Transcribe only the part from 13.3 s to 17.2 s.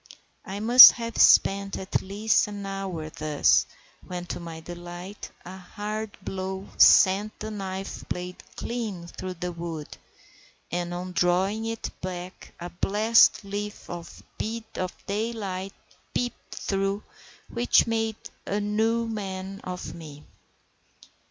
little bit of daylight peeped through,